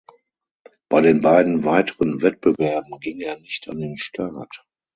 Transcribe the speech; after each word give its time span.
Bei 0.89 0.99
den 1.01 1.21
beiden 1.21 1.63
weiteren 1.63 2.23
Wettbewerben 2.23 2.99
ging 3.01 3.19
er 3.21 3.39
nicht 3.39 3.69
an 3.69 3.77
den 3.81 3.97
Start. 3.97 4.65